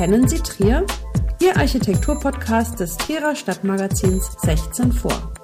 Kennen 0.00 0.26
Sie 0.26 0.38
Trier? 0.38 0.86
Ihr 1.42 1.58
Architekturpodcast 1.58 2.80
des 2.80 2.96
Trierer 2.96 3.36
Stadtmagazins 3.36 4.34
16 4.40 4.92
vor. 4.92 5.34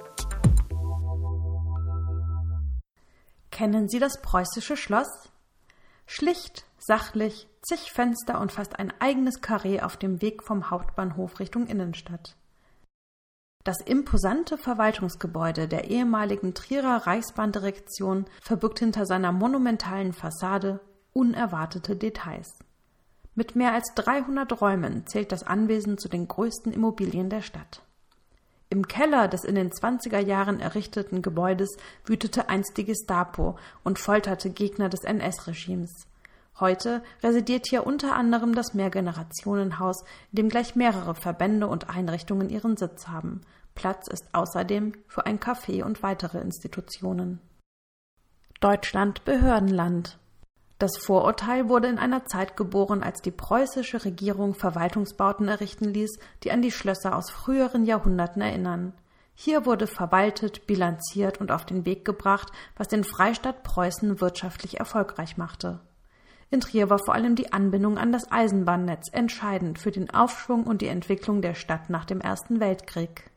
Kennen 3.51 3.91
Sie 3.91 3.99
das 3.99 4.23
preußische 4.23 4.79
Schloss? 4.79 5.29
Schlicht, 6.07 6.65
sachlich, 6.79 7.51
zig 7.61 7.93
Fenster 7.93 8.41
und 8.41 8.51
fast 8.51 8.79
ein 8.79 8.95
eigenes 8.99 9.43
Karree 9.43 9.83
auf 9.83 9.99
dem 9.99 10.23
Weg 10.23 10.43
vom 10.43 10.71
Hauptbahnhof 10.71 11.39
Richtung 11.39 11.67
Innenstadt. 11.67 12.35
Das 13.63 13.83
imposante 13.83 14.57
Verwaltungsgebäude 14.57 15.69
der 15.69 15.91
ehemaligen 15.91 16.55
Trierer 16.55 17.07
Reichsbahndirektion 17.07 18.25
verbirgt 18.41 18.79
hinter 18.79 19.05
seiner 19.05 19.33
monumentalen 19.33 20.15
Fassade 20.15 20.81
unerwartete 21.13 21.95
Details. 21.95 22.59
Mit 23.39 23.55
mehr 23.55 23.75
als 23.75 23.93
300 23.95 24.63
Räumen 24.63 25.07
zählt 25.07 25.31
das 25.31 25.43
Anwesen 25.43 25.99
zu 25.99 26.09
den 26.09 26.27
größten 26.27 26.73
Immobilien 26.73 27.29
der 27.29 27.43
Stadt. 27.43 27.83
Im 28.71 28.89
Keller 28.89 29.29
des 29.29 29.45
in 29.45 29.55
den 29.55 29.71
20er 29.71 30.19
Jahren 30.19 30.59
errichteten 30.59 31.21
Gebäudes 31.21 31.77
wütete 32.07 32.49
einst 32.49 32.79
die 32.79 32.87
Gestapo 32.87 33.59
und 33.85 33.99
folterte 33.99 34.49
Gegner 34.49 34.89
des 34.89 35.05
NS-Regimes. 35.05 36.07
Heute 36.59 37.03
residiert 37.23 37.67
hier 37.69 37.87
unter 37.87 38.17
anderem 38.17 38.55
das 38.55 38.73
Mehrgenerationenhaus, 38.73 40.03
in 40.33 40.37
dem 40.37 40.49
gleich 40.49 40.75
mehrere 40.75 41.15
Verbände 41.15 41.67
und 41.67 41.91
Einrichtungen 41.91 42.49
ihren 42.49 42.79
Sitz 42.79 43.07
haben. 43.07 43.43
Platz 43.75 44.09
ist 44.09 44.35
außerdem 44.35 44.95
für 45.09 45.27
ein 45.27 45.39
Café 45.39 45.85
und 45.85 46.03
weitere 46.03 46.39
Institutionen. 46.39 47.41
Deutschland 48.61 49.27
Behördenland 49.27 50.19
das 50.79 50.99
Vorurteil 50.99 51.71
wurde 51.71 51.89
in 51.89 51.99
einer 51.99 52.27
Zeit 52.27 52.57
geboren, 52.57 53.03
als 53.03 53.23
die 53.23 53.31
preußische 53.31 54.05
Regierung 54.05 54.55
Verwaltungsbauten 54.55 55.49
errichten 55.49 55.87
ließ, 55.87 56.19
die 56.43 56.53
an 56.53 56.61
die 56.61 56.71
Schlösser 56.71 57.17
aus 57.17 57.31
früheren 57.31 57.87
Jahrhunderten 57.87 58.43
erinnern. 58.43 58.93
Hier 59.35 59.65
wurde 59.65 59.87
verwaltet, 59.87 60.67
bilanziert 60.67 61.41
und 61.41 61.51
auf 61.51 61.65
den 61.65 61.87
Weg 61.87 62.05
gebracht, 62.05 62.53
was 62.77 62.89
den 62.89 63.05
Freistaat 63.05 63.63
Preußen 63.63 64.21
wirtschaftlich 64.21 64.79
erfolgreich 64.79 65.39
machte. 65.39 65.81
In 66.51 66.61
Trier 66.61 66.91
war 66.91 66.99
vor 66.99 67.15
allem 67.15 67.37
die 67.37 67.53
Anbindung 67.53 67.99
an 67.99 68.13
das 68.13 68.31
Eisenbahnnetz 68.31 69.09
entscheidend 69.13 69.79
für 69.79 69.91
den 69.91 70.11
Aufschwung 70.11 70.65
und 70.65 70.81
die 70.81 70.89
Entwicklung 70.89 71.43
der 71.43 71.55
Stadt 71.55 71.91
nach 71.91 72.05
dem 72.05 72.21
Ersten 72.21 72.61
Weltkrieg. 72.61 73.31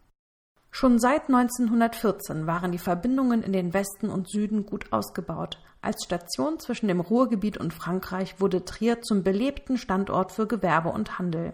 Schon 0.72 1.00
seit 1.00 1.30
1914 1.30 2.48
waren 2.48 2.72
die 2.72 2.78
Verbindungen 2.78 3.42
in 3.44 3.54
den 3.54 3.74
Westen 3.74 4.10
und 4.10 4.30
Süden 4.30 4.66
gut 4.66 4.92
ausgebaut. 4.92 5.58
Als 5.82 6.04
Station 6.04 6.60
zwischen 6.60 6.88
dem 6.88 7.00
Ruhrgebiet 7.00 7.58
und 7.58 7.74
Frankreich 7.74 8.42
wurde 8.42 8.66
Trier 8.66 9.02
zum 9.02 9.24
belebten 9.24 9.78
Standort 9.78 10.32
für 10.32 10.46
Gewerbe 10.46 10.90
und 10.90 11.20
Handel. 11.20 11.54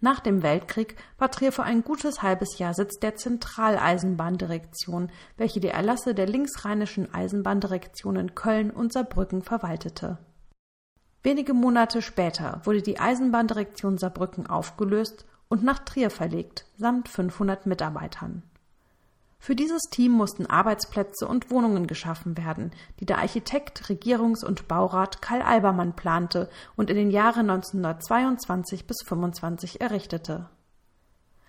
Nach 0.00 0.18
dem 0.18 0.42
Weltkrieg 0.42 0.96
war 1.16 1.30
Trier 1.30 1.52
für 1.52 1.62
ein 1.62 1.84
gutes 1.84 2.22
halbes 2.22 2.58
Jahr 2.58 2.74
Sitz 2.74 2.98
der 2.98 3.14
Zentraleisenbahndirektion, 3.14 5.12
welche 5.36 5.60
die 5.60 5.68
Erlasse 5.68 6.12
der 6.12 6.26
linksrheinischen 6.26 7.14
Eisenbahndirektionen 7.14 8.34
Köln 8.34 8.72
und 8.72 8.92
Saarbrücken 8.92 9.42
verwaltete. 9.42 10.18
Wenige 11.22 11.54
Monate 11.54 12.02
später 12.02 12.60
wurde 12.64 12.82
die 12.82 12.98
Eisenbahndirektion 12.98 13.96
Saarbrücken 13.96 14.48
aufgelöst 14.48 15.24
und 15.48 15.62
nach 15.62 15.78
Trier 15.78 16.10
verlegt, 16.10 16.64
samt 16.78 17.08
500 17.08 17.66
Mitarbeitern. 17.66 18.42
Für 19.44 19.56
dieses 19.56 19.82
Team 19.90 20.12
mussten 20.12 20.46
Arbeitsplätze 20.46 21.26
und 21.26 21.50
Wohnungen 21.50 21.88
geschaffen 21.88 22.38
werden, 22.38 22.70
die 23.00 23.06
der 23.06 23.18
Architekt, 23.18 23.88
Regierungs- 23.88 24.44
und 24.44 24.68
Baurat 24.68 25.20
Karl 25.20 25.42
Albermann 25.42 25.96
plante 25.96 26.48
und 26.76 26.90
in 26.90 26.96
den 26.96 27.10
Jahren 27.10 27.50
1922 27.50 28.86
bis 28.86 28.98
25 29.04 29.80
errichtete. 29.80 30.48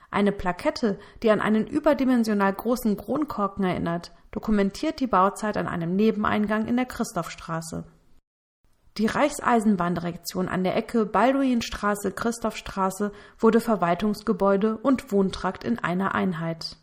Eine 0.09 0.31
Plakette, 0.31 0.97
die 1.21 1.29
an 1.29 1.39
einen 1.39 1.67
überdimensional 1.67 2.51
großen 2.51 2.97
Kronkorken 2.97 3.63
erinnert, 3.63 4.11
dokumentiert 4.31 4.99
die 4.99 5.05
Bauzeit 5.05 5.55
an 5.55 5.67
einem 5.67 5.95
Nebeneingang 5.95 6.65
in 6.65 6.77
der 6.77 6.85
Christophstraße. 6.85 7.83
Die 8.97 9.05
Reichseisenbahndirektion 9.05 10.49
an 10.49 10.63
der 10.63 10.75
Ecke 10.75 11.05
Balduinstraße-Christophstraße 11.05 13.11
wurde 13.37 13.59
Verwaltungsgebäude 13.59 14.77
und 14.77 15.11
Wohntrakt 15.11 15.63
in 15.63 15.77
einer 15.77 16.15
Einheit. 16.15 16.77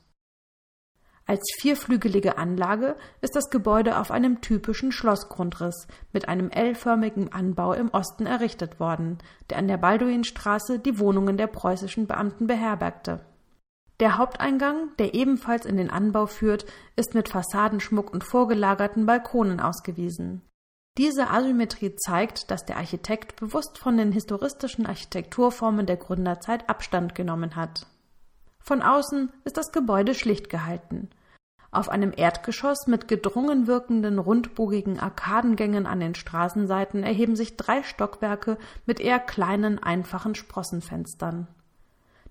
Als 1.31 1.45
vierflügelige 1.61 2.39
Anlage 2.39 2.97
ist 3.21 3.37
das 3.37 3.51
Gebäude 3.51 4.01
auf 4.01 4.11
einem 4.11 4.41
typischen 4.41 4.91
Schlossgrundriss 4.91 5.87
mit 6.13 6.29
einem 6.29 6.51
L-förmigen 6.51 7.33
Anbau 7.33 7.73
im 7.73 7.89
Osten 7.91 8.27
errichtet 8.27 8.81
worden, 8.81 9.19
der 9.49 9.59
an 9.59 9.69
der 9.69 9.77
Balduinstraße 9.77 10.81
die 10.81 10.99
Wohnungen 10.99 11.37
der 11.37 11.47
preußischen 11.47 12.09
Beamten 12.09 12.49
beherbergte. 12.49 13.25
Der 14.01 14.19
Haupteingang, 14.19 14.89
der 14.99 15.15
ebenfalls 15.15 15.67
in 15.67 15.77
den 15.77 15.89
Anbau 15.89 16.27
führt, 16.27 16.67
ist 16.97 17.15
mit 17.15 17.29
Fassadenschmuck 17.29 18.13
und 18.13 18.25
vorgelagerten 18.25 19.07
Balkonen 19.07 19.61
ausgewiesen. 19.61 20.43
Diese 20.99 21.31
Asymmetrie 21.31 21.95
zeigt, 21.95 22.51
dass 22.51 22.65
der 22.65 22.77
Architekt 22.77 23.39
bewusst 23.39 23.79
von 23.79 23.97
den 23.97 24.11
historistischen 24.11 24.85
Architekturformen 24.85 25.87
der 25.87 25.97
Gründerzeit 25.97 26.69
Abstand 26.69 27.15
genommen 27.15 27.55
hat. 27.55 27.87
Von 28.65 28.83
außen 28.83 29.33
ist 29.45 29.57
das 29.57 29.71
Gebäude 29.71 30.15
schlicht 30.17 30.51
gehalten. 30.51 31.09
Auf 31.73 31.89
einem 31.89 32.13
Erdgeschoss 32.17 32.89
mit 32.89 33.07
gedrungen 33.07 33.69
wirkenden 33.69 34.19
rundbogigen 34.19 34.99
Arkadengängen 34.99 35.87
an 35.87 36.01
den 36.01 36.17
Straßenseiten 36.17 37.05
erheben 37.05 37.37
sich 37.37 37.57
drei 37.57 37.85
Stockwerke 37.85 38.59
mit 38.87 38.99
eher 38.99 39.21
kleinen, 39.21 39.81
einfachen 39.81 40.35
Sprossenfenstern. 40.35 41.47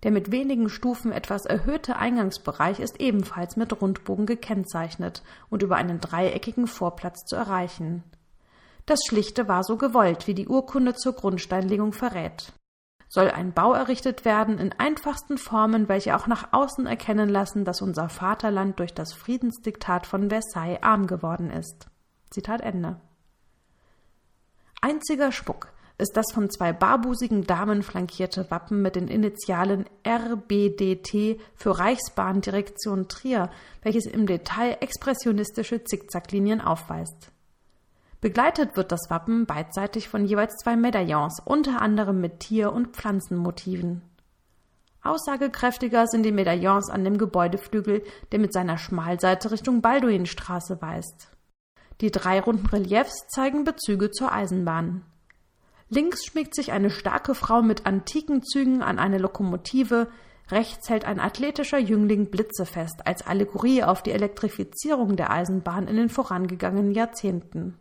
Der 0.04 0.12
mit 0.12 0.32
wenigen 0.32 0.70
Stufen 0.70 1.12
etwas 1.12 1.46
erhöhte 1.46 1.96
Eingangsbereich 1.98 2.80
ist 2.80 3.00
ebenfalls 3.00 3.56
mit 3.56 3.82
Rundbogen 3.82 4.26
gekennzeichnet 4.26 5.24
und 5.50 5.64
über 5.64 5.76
einen 5.78 6.00
dreieckigen 6.00 6.68
Vorplatz 6.68 7.26
zu 7.26 7.36
erreichen. 7.36 8.04
Das 8.86 9.00
Schlichte 9.08 9.48
war 9.48 9.64
so 9.64 9.78
gewollt, 9.78 10.28
wie 10.28 10.34
die 10.34 10.48
Urkunde 10.48 10.96
zur 10.96 11.14
Grundsteinlegung 11.14 11.94
verrät. 11.94 12.54
Soll 13.12 13.31
ein 13.31 13.53
Bau 13.53 13.74
errichtet 13.74 14.24
werden 14.24 14.59
in 14.59 14.72
einfachsten 14.72 15.40
Formen, 15.40 15.90
welche 15.90 16.16
auch 16.16 16.28
nach 16.28 16.53
außen 16.53 16.86
erkennen 16.86 17.28
lassen, 17.28 17.66
dass 17.66 17.81
unser 17.81 18.08
Vaterland 18.08 18.78
durch 18.78 18.94
das 18.94 19.14
Friedensdiktat 19.14 20.06
von 20.06 20.30
Versailles 20.30 20.84
arm 20.84 21.08
geworden 21.08 21.50
ist. 21.50 21.88
Zitat 22.30 22.62
Ende. 22.62 23.02
Einziger 24.81 25.31
Spuck 25.31 25.74
ist 25.98 26.16
das 26.16 26.31
von 26.34 26.52
zwei 26.52 26.72
barbusigen 26.72 27.46
Damen 27.46 27.81
flankierte 27.81 28.50
Wappen 28.52 28.81
mit 28.84 28.96
den 28.96 29.08
Initialen 29.08 29.86
RBDT 30.08 31.42
für 31.56 31.80
Reichsbahndirektion 31.80 33.09
Trier, 33.09 33.50
welches 33.81 34.06
im 34.06 34.28
Detail 34.28 34.78
expressionistische 34.81 35.84
Zickzacklinien 35.84 36.62
aufweist. 36.62 37.31
Begleitet 38.22 38.75
wird 38.75 38.91
das 38.91 39.09
Wappen 39.09 39.46
beidseitig 39.46 40.09
von 40.09 40.25
jeweils 40.25 40.56
zwei 40.57 40.75
Medaillons, 40.75 41.41
unter 41.46 41.81
anderem 41.81 42.19
mit 42.19 42.41
Tier- 42.41 42.74
und 42.74 42.96
Pflanzenmotiven. 42.96 44.02
Aussagekräftiger 45.02 46.06
sind 46.07 46.24
die 46.24 46.34
Medaillons 46.34 46.90
an 46.90 47.06
dem 47.06 47.18
Gebäudeflügel, 47.18 48.03
der 48.34 48.40
mit 48.40 48.52
seiner 48.52 48.78
Schmalseite 48.78 49.52
Richtung 49.52 49.81
Balduinstraße 49.81 50.81
weist. 50.81 51.31
Die 52.02 52.12
drei 52.12 52.41
runden 52.41 52.68
Reliefs 52.68 53.28
zeigen 53.30 53.63
Bezüge 53.63 54.12
zur 54.12 54.34
Eisenbahn. 54.34 55.06
Links 55.88 56.25
schmiegt 56.25 56.53
sich 56.53 56.74
eine 56.74 56.90
starke 56.90 57.34
Frau 57.36 57.62
mit 57.62 57.86
antiken 57.86 58.44
Zügen 58.44 58.81
an 58.81 59.00
eine 59.00 59.18
Lokomotive, 59.18 60.07
rechts 60.51 60.90
hält 60.90 61.06
ein 61.06 61.22
athletischer 61.22 61.80
Jüngling 61.80 62.30
Blitze 62.30 62.66
fest 62.66 63.07
als 63.07 63.25
Allegorie 63.25 63.84
auf 63.84 64.03
die 64.03 64.12
Elektrifizierung 64.12 65.16
der 65.16 65.31
Eisenbahn 65.31 65.88
in 65.88 65.96
den 65.96 66.09
vorangegangenen 66.09 66.91
Jahrzehnten. 66.91 67.78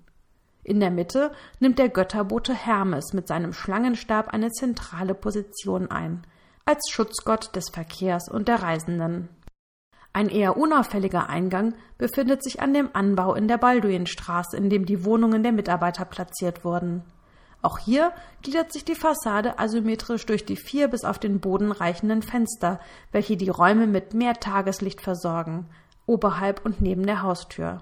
In 0.68 0.80
der 0.80 0.90
Mitte 0.90 1.32
nimmt 1.60 1.78
der 1.78 1.88
Götterbote 1.88 2.52
Hermes 2.52 3.14
mit 3.14 3.26
seinem 3.26 3.54
Schlangenstab 3.54 4.28
eine 4.28 4.50
zentrale 4.50 5.14
Position 5.14 5.90
ein, 5.90 6.26
als 6.66 6.90
Schutzgott 6.90 7.56
des 7.56 7.70
Verkehrs 7.70 8.28
und 8.28 8.48
der 8.48 8.62
Reisenden. 8.62 9.30
Ein 10.12 10.28
eher 10.28 10.58
unauffälliger 10.58 11.30
Eingang 11.30 11.72
befindet 11.96 12.44
sich 12.44 12.60
an 12.60 12.74
dem 12.74 12.90
Anbau 12.92 13.32
in 13.32 13.48
der 13.48 13.56
Balduinstraße, 13.56 14.58
in 14.58 14.68
dem 14.68 14.84
die 14.84 15.06
Wohnungen 15.06 15.42
der 15.42 15.52
Mitarbeiter 15.52 16.04
platziert 16.04 16.66
wurden. 16.66 17.02
Auch 17.62 17.78
hier 17.78 18.12
gliedert 18.42 18.70
sich 18.70 18.84
die 18.84 18.94
Fassade 18.94 19.58
asymmetrisch 19.58 20.26
durch 20.26 20.44
die 20.44 20.56
vier 20.56 20.88
bis 20.88 21.04
auf 21.04 21.18
den 21.18 21.40
Boden 21.40 21.72
reichenden 21.72 22.20
Fenster, 22.20 22.78
welche 23.10 23.38
die 23.38 23.48
Räume 23.48 23.86
mit 23.86 24.12
mehr 24.12 24.34
Tageslicht 24.34 25.00
versorgen, 25.00 25.70
oberhalb 26.04 26.62
und 26.66 26.82
neben 26.82 27.06
der 27.06 27.22
Haustür. 27.22 27.80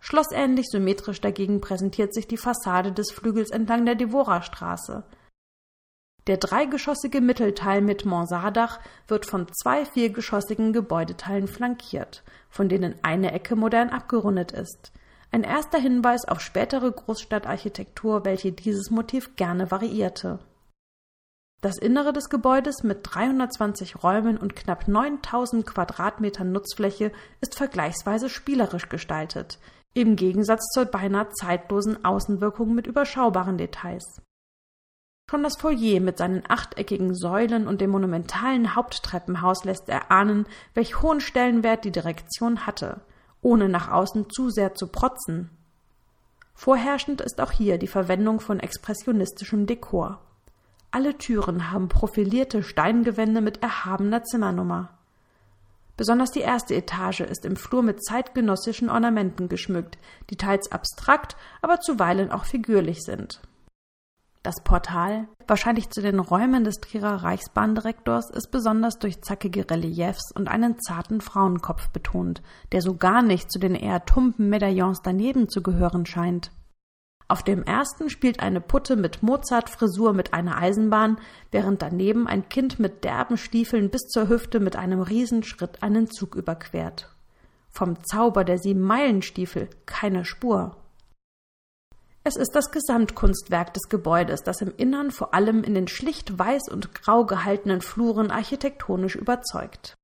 Schlossähnlich 0.00 0.66
symmetrisch 0.68 1.20
dagegen 1.20 1.60
präsentiert 1.60 2.14
sich 2.14 2.26
die 2.26 2.36
Fassade 2.36 2.92
des 2.92 3.10
Flügels 3.10 3.50
entlang 3.50 3.84
der 3.84 3.94
Devorastraße. 3.94 5.04
Der 6.26 6.36
dreigeschossige 6.36 7.20
Mittelteil 7.20 7.80
mit 7.80 8.04
Mansarddach 8.04 8.80
wird 9.06 9.24
von 9.24 9.46
zwei 9.52 9.86
viergeschossigen 9.86 10.72
Gebäudeteilen 10.72 11.48
flankiert, 11.48 12.22
von 12.50 12.68
denen 12.68 12.96
eine 13.02 13.32
Ecke 13.32 13.56
modern 13.56 13.88
abgerundet 13.88 14.52
ist. 14.52 14.92
Ein 15.30 15.42
erster 15.42 15.78
Hinweis 15.78 16.26
auf 16.26 16.40
spätere 16.40 16.92
Großstadtarchitektur, 16.92 18.24
welche 18.24 18.52
dieses 18.52 18.90
Motiv 18.90 19.36
gerne 19.36 19.70
variierte 19.70 20.38
Das 21.60 21.76
Innere 21.76 22.12
des 22.12 22.30
Gebäudes 22.30 22.84
mit 22.84 23.00
320 23.02 24.04
Räumen 24.04 24.38
und 24.38 24.54
knapp 24.54 24.86
9000 24.86 25.66
Quadratmetern 25.66 26.52
Nutzfläche 26.52 27.10
ist 27.40 27.56
vergleichsweise 27.56 28.28
spielerisch 28.28 28.88
gestaltet, 28.88 29.58
im 29.92 30.14
Gegensatz 30.14 30.68
zur 30.72 30.84
beinahe 30.84 31.30
zeitlosen 31.30 32.04
Außenwirkung 32.04 32.76
mit 32.76 32.86
überschaubaren 32.86 33.58
Details. 33.58 34.22
Schon 35.28 35.42
das 35.42 35.56
Foyer 35.56 35.98
mit 35.98 36.16
seinen 36.16 36.44
achteckigen 36.48 37.16
Säulen 37.16 37.66
und 37.66 37.80
dem 37.80 37.90
monumentalen 37.90 38.76
Haupttreppenhaus 38.76 39.64
lässt 39.64 39.88
erahnen, 39.88 40.46
welch 40.74 41.02
hohen 41.02 41.20
Stellenwert 41.20 41.84
die 41.84 41.90
Direktion 41.90 42.66
hatte, 42.66 43.00
ohne 43.42 43.68
nach 43.68 43.90
außen 43.90 44.30
zu 44.30 44.48
sehr 44.48 44.74
zu 44.76 44.86
protzen. 44.86 45.50
Vorherrschend 46.54 47.20
ist 47.20 47.40
auch 47.40 47.50
hier 47.50 47.78
die 47.78 47.88
Verwendung 47.88 48.38
von 48.38 48.60
expressionistischem 48.60 49.66
Dekor. 49.66 50.20
Alle 50.90 51.18
Türen 51.18 51.70
haben 51.70 51.88
profilierte 51.88 52.62
Steingewände 52.62 53.40
mit 53.40 53.62
erhabener 53.62 54.24
Zimmernummer. 54.24 54.88
Besonders 55.98 56.30
die 56.30 56.40
erste 56.40 56.74
Etage 56.74 57.20
ist 57.20 57.44
im 57.44 57.56
Flur 57.56 57.82
mit 57.82 58.02
zeitgenössischen 58.02 58.88
Ornamenten 58.88 59.48
geschmückt, 59.48 59.98
die 60.30 60.36
teils 60.36 60.72
abstrakt, 60.72 61.36
aber 61.60 61.80
zuweilen 61.80 62.30
auch 62.30 62.44
figürlich 62.44 63.02
sind. 63.04 63.40
Das 64.44 64.62
Portal, 64.62 65.26
wahrscheinlich 65.46 65.90
zu 65.90 66.00
den 66.00 66.20
Räumen 66.20 66.64
des 66.64 66.76
Trierer 66.76 67.22
Reichsbahndirektors, 67.22 68.30
ist 68.30 68.50
besonders 68.50 68.98
durch 68.98 69.20
zackige 69.20 69.68
Reliefs 69.68 70.32
und 70.32 70.48
einen 70.48 70.78
zarten 70.78 71.20
Frauenkopf 71.20 71.88
betont, 71.90 72.40
der 72.72 72.80
so 72.80 72.94
gar 72.94 73.20
nicht 73.20 73.50
zu 73.50 73.58
den 73.58 73.74
eher 73.74 74.06
tumpen 74.06 74.48
Medaillons 74.48 75.02
daneben 75.02 75.50
zu 75.50 75.62
gehören 75.62 76.06
scheint. 76.06 76.50
Auf 77.30 77.42
dem 77.42 77.62
ersten 77.62 78.08
spielt 78.08 78.40
eine 78.40 78.62
Putte 78.62 78.96
mit 78.96 79.22
Mozart-Frisur 79.22 80.14
mit 80.14 80.32
einer 80.32 80.56
Eisenbahn, 80.56 81.18
während 81.50 81.82
daneben 81.82 82.26
ein 82.26 82.48
Kind 82.48 82.78
mit 82.78 83.04
derben 83.04 83.36
Stiefeln 83.36 83.90
bis 83.90 84.08
zur 84.08 84.28
Hüfte 84.30 84.60
mit 84.60 84.76
einem 84.76 85.02
Riesenschritt 85.02 85.82
einen 85.82 86.10
Zug 86.10 86.34
überquert. 86.34 87.14
Vom 87.68 88.02
Zauber 88.02 88.44
der 88.44 88.56
Sieben-Meilen-Stiefel 88.56 89.68
keine 89.84 90.24
Spur. 90.24 90.74
Es 92.24 92.36
ist 92.36 92.54
das 92.54 92.70
Gesamtkunstwerk 92.70 93.74
des 93.74 93.90
Gebäudes, 93.90 94.42
das 94.42 94.62
im 94.62 94.72
Innern 94.78 95.10
vor 95.10 95.34
allem 95.34 95.64
in 95.64 95.74
den 95.74 95.86
schlicht 95.86 96.38
weiß 96.38 96.70
und 96.70 96.94
grau 96.94 97.26
gehaltenen 97.26 97.82
Fluren 97.82 98.30
architektonisch 98.30 99.16
überzeugt. 99.16 99.94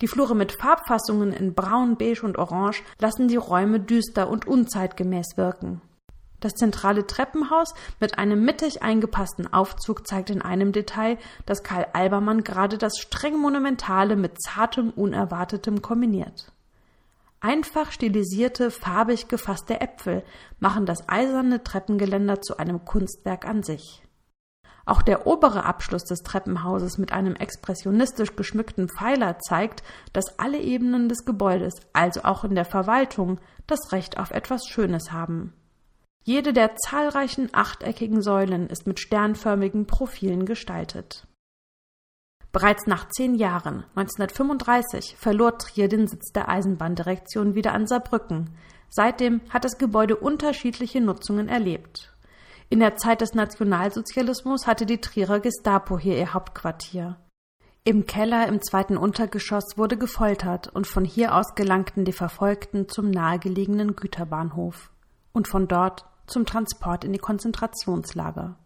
Die 0.00 0.08
Flure 0.08 0.36
mit 0.36 0.52
Farbfassungen 0.52 1.32
in 1.32 1.54
Braun, 1.54 1.96
Beige 1.96 2.22
und 2.22 2.38
Orange 2.38 2.82
lassen 3.00 3.26
die 3.26 3.36
Räume 3.36 3.80
düster 3.80 4.28
und 4.28 4.46
unzeitgemäß 4.46 5.36
wirken. 5.36 5.80
Das 6.42 6.54
zentrale 6.54 7.06
Treppenhaus 7.06 7.72
mit 8.00 8.18
einem 8.18 8.44
mittig 8.44 8.82
eingepassten 8.82 9.52
Aufzug 9.52 10.08
zeigt 10.08 10.28
in 10.28 10.42
einem 10.42 10.72
Detail, 10.72 11.16
dass 11.46 11.62
Karl 11.62 11.86
Albermann 11.92 12.42
gerade 12.42 12.78
das 12.78 12.98
streng 12.98 13.38
Monumentale 13.38 14.16
mit 14.16 14.42
zartem 14.42 14.90
Unerwartetem 14.90 15.82
kombiniert. 15.82 16.50
Einfach 17.38 17.92
stilisierte, 17.92 18.72
farbig 18.72 19.28
gefasste 19.28 19.80
Äpfel 19.80 20.24
machen 20.58 20.84
das 20.84 21.08
eiserne 21.08 21.62
Treppengeländer 21.62 22.42
zu 22.42 22.56
einem 22.56 22.84
Kunstwerk 22.84 23.46
an 23.46 23.62
sich. 23.62 24.02
Auch 24.84 25.02
der 25.02 25.28
obere 25.28 25.64
Abschluss 25.64 26.02
des 26.02 26.24
Treppenhauses 26.24 26.98
mit 26.98 27.12
einem 27.12 27.36
expressionistisch 27.36 28.34
geschmückten 28.34 28.88
Pfeiler 28.88 29.38
zeigt, 29.38 29.84
dass 30.12 30.40
alle 30.40 30.58
Ebenen 30.58 31.08
des 31.08 31.24
Gebäudes, 31.24 31.74
also 31.92 32.22
auch 32.24 32.42
in 32.42 32.56
der 32.56 32.64
Verwaltung, 32.64 33.38
das 33.68 33.92
Recht 33.92 34.18
auf 34.18 34.32
etwas 34.32 34.66
Schönes 34.66 35.12
haben. 35.12 35.52
Jede 36.24 36.52
der 36.52 36.76
zahlreichen 36.76 37.48
achteckigen 37.52 38.22
Säulen 38.22 38.68
ist 38.68 38.86
mit 38.86 39.00
sternförmigen 39.00 39.86
Profilen 39.86 40.46
gestaltet. 40.46 41.26
Bereits 42.52 42.86
nach 42.86 43.08
zehn 43.08 43.34
Jahren, 43.34 43.84
1935, 43.96 45.16
verlor 45.18 45.58
Trier 45.58 45.88
den 45.88 46.06
Sitz 46.06 46.32
der 46.32 46.48
Eisenbahndirektion 46.48 47.54
wieder 47.54 47.72
an 47.72 47.86
Saarbrücken. 47.86 48.50
Seitdem 48.88 49.40
hat 49.48 49.64
das 49.64 49.78
Gebäude 49.78 50.16
unterschiedliche 50.16 51.00
Nutzungen 51.00 51.48
erlebt. 51.48 52.14
In 52.68 52.78
der 52.78 52.96
Zeit 52.96 53.20
des 53.20 53.34
Nationalsozialismus 53.34 54.66
hatte 54.66 54.86
die 54.86 55.00
Trierer 55.00 55.40
Gestapo 55.40 55.98
hier 55.98 56.16
ihr 56.16 56.34
Hauptquartier. 56.34 57.16
Im 57.84 58.06
Keller 58.06 58.46
im 58.46 58.62
zweiten 58.62 58.96
Untergeschoss 58.96 59.76
wurde 59.76 59.96
gefoltert 59.96 60.68
und 60.68 60.86
von 60.86 61.04
hier 61.04 61.34
aus 61.34 61.56
gelangten 61.56 62.04
die 62.04 62.12
Verfolgten 62.12 62.88
zum 62.88 63.10
nahegelegenen 63.10 63.96
Güterbahnhof. 63.96 64.92
Und 65.32 65.48
von 65.48 65.66
dort 65.66 66.04
zum 66.26 66.46
Transport 66.46 67.04
in 67.04 67.12
die 67.12 67.18
Konzentrationslager. 67.18 68.58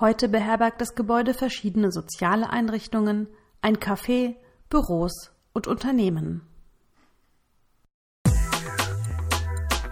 Heute 0.00 0.28
beherbergt 0.28 0.80
das 0.80 0.94
Gebäude 0.94 1.34
verschiedene 1.34 1.92
soziale 1.92 2.50
Einrichtungen, 2.50 3.28
ein 3.62 3.76
Café, 3.76 4.36
Büros 4.68 5.32
und 5.52 5.66
Unternehmen. 5.66 6.42